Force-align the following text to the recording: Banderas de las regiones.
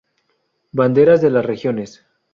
Banderas 0.71 1.21
de 1.21 1.29
las 1.29 1.45
regiones. 1.45 2.03